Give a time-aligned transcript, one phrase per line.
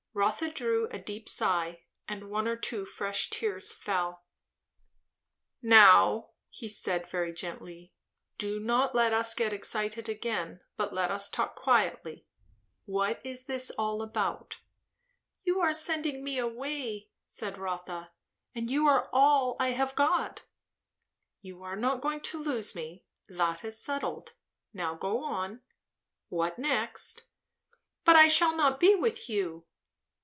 [0.21, 4.25] '"Rotha drew a deep sigh, and one or two fresh tears fell.
[5.61, 7.93] "Now," said he very gently,
[8.37, 12.27] "do not let us get excited again, but let us talk quietly.
[12.83, 13.45] What is
[13.79, 14.57] all this about?"
[15.45, 18.11] "You are sending me away," said Rotha;
[18.53, 20.43] "and you are all I have got."
[21.41, 23.05] "You are not going to lose me.
[23.29, 24.33] That is settled.
[24.73, 25.61] Now go on.
[26.27, 27.23] What next?"
[28.03, 29.65] "But I shall not be with you?"